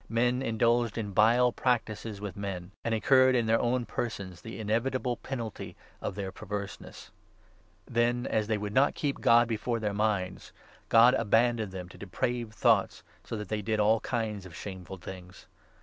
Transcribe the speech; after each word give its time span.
Men 0.09 0.41
indulged 0.41 0.97
in 0.97 1.13
vile 1.13 1.51
practices 1.51 2.19
with 2.19 2.35
men, 2.35 2.71
and 2.83 2.95
incurred 2.95 3.35
in 3.35 3.45
their 3.45 3.59
own 3.61 3.85
persons 3.85 4.41
the 4.41 4.59
inevitable 4.59 5.15
penalty 5.17 5.75
of 6.01 6.15
their 6.15 6.31
perverseness. 6.31 7.11
Then, 7.85 8.25
as 8.25 8.47
they 8.47 8.57
would 8.57 8.73
not 8.73 8.95
keep 8.95 9.21
God 9.21 9.47
before 9.47 9.79
their 9.79 9.93
minds, 9.93 10.53
God 10.89 11.13
abandoned 11.13 11.71
them 11.71 11.87
to 11.89 11.99
depraved 11.99 12.55
thoughts, 12.55 13.03
so 13.23 13.37
that 13.37 13.49
they 13.49 13.61
did 13.61 13.79
all 13.79 13.99
kinds 13.99 14.43
of 14.47 14.55
shameful 14.55 14.97
things. 14.97 15.45